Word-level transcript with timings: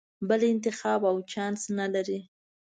بل 0.29 0.41
انتخاب 0.53 1.01
او 1.11 1.15
چانس 1.31 1.61
نه 1.77 1.85
لرې. 1.93 2.19